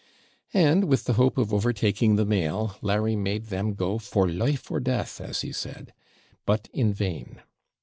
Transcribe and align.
And, 0.55 0.85
with 0.85 1.03
the 1.03 1.13
hope 1.13 1.37
of 1.37 1.53
overtaking 1.53 2.15
the 2.15 2.25
mail, 2.25 2.75
Larry 2.81 3.15
made 3.15 3.49
them 3.49 3.75
go 3.75 3.99
'for 3.99 4.27
life 4.27 4.71
or 4.71 4.79
death,' 4.79 5.21
as 5.21 5.41
he 5.41 5.51
said; 5.51 5.93
but 6.43 6.69
in 6.73 6.91
vain! 6.91 7.43